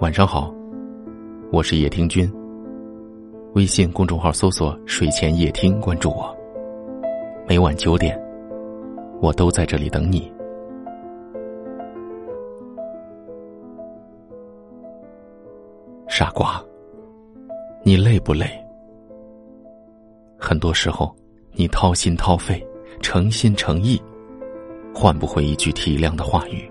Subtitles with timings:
[0.00, 0.54] 晚上好，
[1.50, 2.32] 我是叶听君。
[3.54, 6.32] 微信公众号搜索“睡前夜听”，关注我。
[7.48, 8.16] 每晚九点，
[9.20, 10.32] 我都在这里等你。
[16.06, 16.62] 傻瓜，
[17.82, 18.46] 你累不累？
[20.38, 21.12] 很多时候，
[21.50, 22.64] 你掏心掏肺、
[23.02, 24.00] 诚心诚意，
[24.94, 26.70] 换不回一句体谅的话语。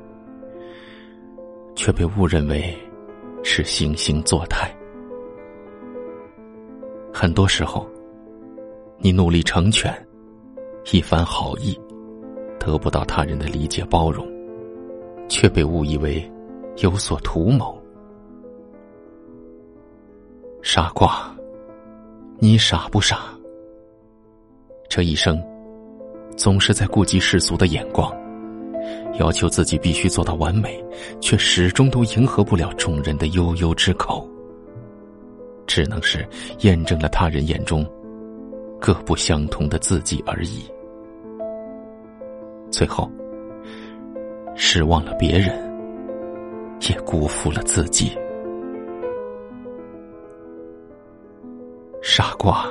[1.75, 2.73] 却被误认为
[3.49, 4.69] 是惺惺作态。
[7.13, 7.89] 很多时候，
[8.97, 9.89] 你努力成全，
[10.91, 11.79] 一番好意，
[12.59, 14.27] 得不到他人的理解包容，
[15.29, 16.29] 却被误以为
[16.79, 17.81] 有所图谋。
[20.61, 21.33] 傻瓜，
[22.39, 23.33] 你傻不傻？
[24.89, 25.41] 这一生，
[26.35, 28.13] 总是在顾及世俗的眼光。
[29.19, 30.83] 要求自己必须做到完美，
[31.19, 34.27] 却始终都迎合不了众人的悠悠之口，
[35.65, 36.27] 只能是
[36.59, 37.85] 验证了他人眼中
[38.79, 40.63] 各不相同的自己而已。
[42.69, 43.09] 最后，
[44.55, 45.57] 失望了别人，
[46.89, 48.11] 也辜负了自己。
[52.01, 52.65] 傻瓜，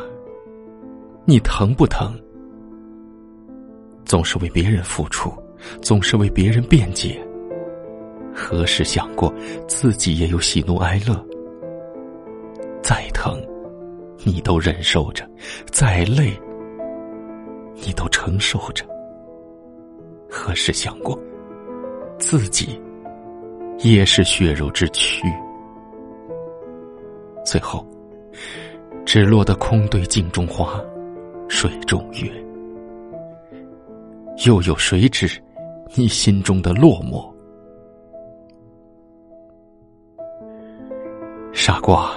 [1.24, 2.14] 你疼不疼？
[4.04, 5.32] 总是为别人付出。
[5.80, 7.20] 总是为别人辩解，
[8.34, 9.32] 何时想过
[9.66, 11.24] 自己也有喜怒哀乐？
[12.82, 13.40] 再疼，
[14.24, 15.24] 你都忍受着；
[15.70, 16.32] 再累，
[17.74, 18.84] 你都承受着。
[20.28, 21.18] 何时想过，
[22.18, 22.80] 自己
[23.78, 25.26] 也是血肉之躯？
[27.44, 27.86] 最后，
[29.04, 30.80] 只落得空对镜中花，
[31.48, 32.30] 水中月。
[34.44, 35.26] 又有谁知？
[35.94, 37.32] 你心中的落寞，
[41.52, 42.10] 傻瓜，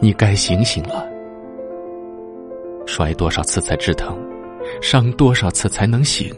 [0.00, 1.06] 你该醒醒了。
[2.86, 4.16] 摔多少次才知疼，
[4.80, 6.32] 伤多少次才能醒？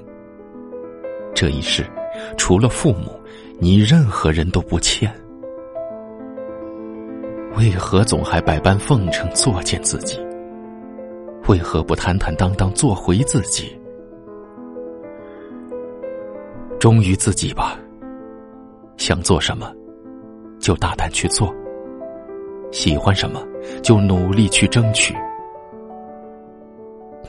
[1.34, 1.84] 这一世，
[2.36, 3.20] 除了父母，
[3.58, 5.12] 你任何人都不欠。
[7.56, 10.18] 为何总还百般奉承作践自己？
[11.48, 13.78] 为何不坦坦荡荡做回自己？
[16.84, 17.78] 忠于自己吧，
[18.98, 19.72] 想做什么，
[20.60, 21.48] 就大胆去做；
[22.70, 23.42] 喜欢什么，
[23.82, 25.14] 就努力去争取。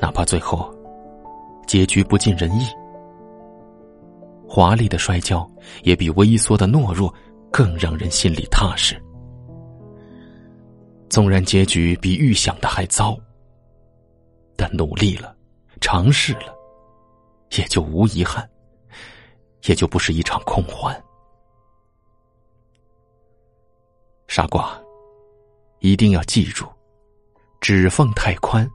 [0.01, 0.69] 哪怕最后
[1.67, 2.67] 结局不尽人意，
[4.45, 5.49] 华丽的摔跤
[5.83, 7.15] 也比微缩的懦弱
[7.49, 9.01] 更让人心里踏实。
[11.07, 13.17] 纵然结局比预想的还糟，
[14.57, 15.33] 但努力了，
[15.79, 16.53] 尝试了，
[17.57, 18.45] 也就无遗憾。
[19.67, 20.95] 也就不是一场空欢。
[24.27, 24.79] 傻瓜，
[25.79, 26.67] 一定要记住：
[27.61, 28.69] 指缝太宽，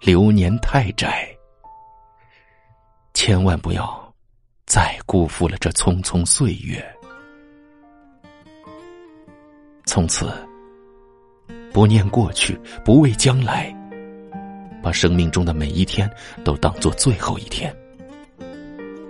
[0.00, 1.28] 流年太窄。
[3.12, 4.14] 千万不要
[4.66, 6.84] 再辜负了这匆匆岁月。
[9.86, 10.32] 从此，
[11.72, 13.72] 不念过去，不畏将来，
[14.82, 16.10] 把生命中的每一天
[16.44, 17.74] 都当做最后一天。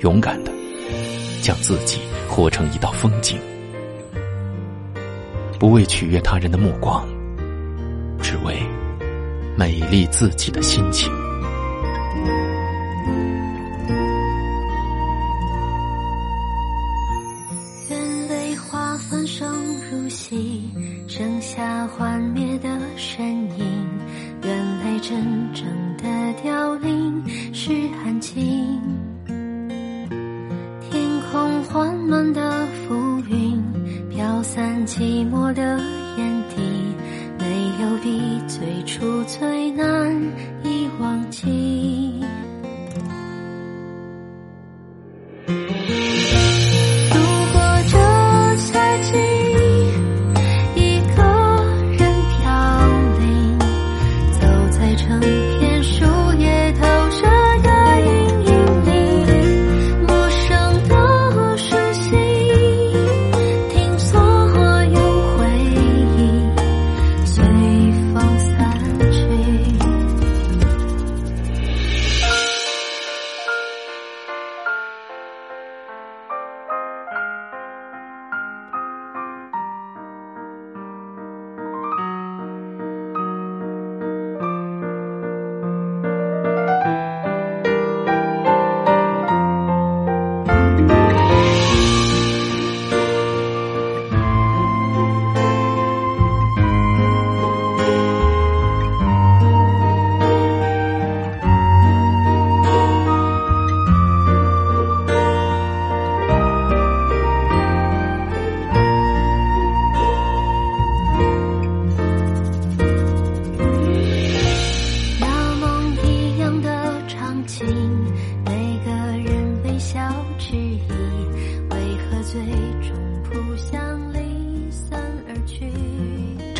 [0.00, 0.63] 勇敢的。
[1.44, 3.38] 将自己活成一道风景，
[5.58, 7.06] 不为取悦他人的目光，
[8.18, 8.62] 只为
[9.54, 11.12] 美丽自己的心情。
[34.96, 35.93] 寂寞的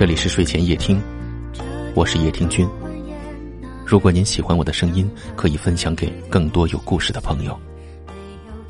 [0.05, 1.01] 这里是睡前夜听，
[1.95, 2.69] 我是夜听君。
[3.87, 7.59] 如果您喜欢我的声音，可以分享给更多有故事的朋友，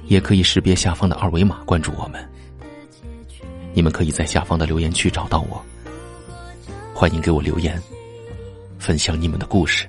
[0.05, 2.25] 也可以识别下方的二维码关注我们。
[3.73, 5.61] 你们可以在下方的留言区找到我，
[6.95, 7.83] 欢迎给我留言，
[8.79, 9.89] 分享你们的故事。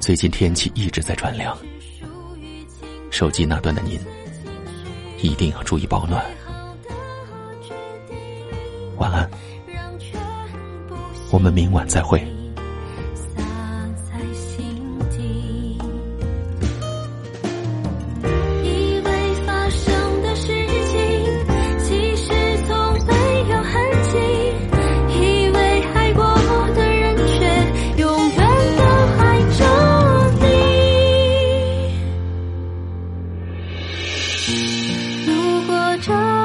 [0.00, 1.56] 最近天气一直在转凉，
[3.08, 4.00] 手机那端的您
[5.22, 6.26] 一定要注意保暖。
[8.98, 9.28] 晚安。
[9.66, 10.20] 让全
[10.88, 10.94] 部
[11.30, 12.18] 我们明晚再会。
[13.14, 13.42] 洒
[14.10, 15.78] 在心底
[18.62, 20.46] 因为发生的事
[20.86, 20.96] 情
[21.84, 22.32] 其实
[22.66, 22.74] 从
[23.06, 23.12] 没
[23.50, 23.72] 有痕
[24.10, 24.18] 迹
[25.14, 26.24] 以为爱过
[26.74, 28.38] 的人却永远
[28.76, 28.82] 都
[29.18, 29.22] 爱
[29.56, 29.60] 着
[30.40, 30.46] 你。
[35.26, 35.30] 如
[35.66, 35.72] 果
[36.02, 36.37] 这